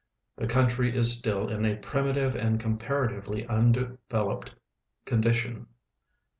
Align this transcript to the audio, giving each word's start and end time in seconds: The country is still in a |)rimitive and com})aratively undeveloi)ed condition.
The 0.37 0.47
country 0.47 0.95
is 0.95 1.15
still 1.15 1.47
in 1.47 1.63
a 1.63 1.77
|)rimitive 1.77 2.33
and 2.33 2.59
com})aratively 2.59 3.45
undeveloi)ed 3.47 4.49
condition. 5.05 5.67